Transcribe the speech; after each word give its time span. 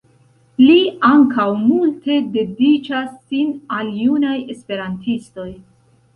Li 0.61 0.77
ankaŭ 1.09 1.45
multe 1.65 2.15
dediĉas 2.39 3.13
sin 3.19 3.53
al 3.77 3.93
junaj 4.01 4.35
esperantistoj. 4.57 5.49